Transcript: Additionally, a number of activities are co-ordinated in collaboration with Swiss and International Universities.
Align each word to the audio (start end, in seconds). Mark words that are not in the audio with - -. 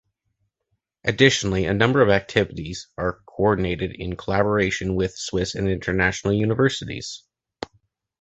Additionally, 1.03 1.67
a 1.67 1.75
number 1.75 2.01
of 2.01 2.09
activities 2.09 2.87
are 2.97 3.21
co-ordinated 3.27 3.93
in 3.95 4.15
collaboration 4.15 4.95
with 4.95 5.15
Swiss 5.15 5.53
and 5.53 5.69
International 5.69 6.33
Universities. 6.33 7.21